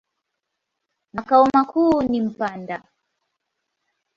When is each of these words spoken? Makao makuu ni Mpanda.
Makao 1.13 1.47
makuu 1.53 2.01
ni 2.03 2.21
Mpanda. 2.21 2.83